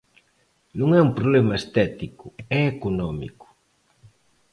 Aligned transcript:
Non 0.77 0.89
é 0.99 1.01
un 1.07 1.11
problema 1.19 1.53
estético, 1.61 2.25
é 2.57 2.59
económico. 2.73 3.47